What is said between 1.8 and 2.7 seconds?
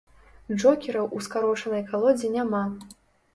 калодзе няма.